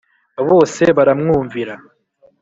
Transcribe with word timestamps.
Bose 0.49 0.83
baramwumvira 0.97 1.75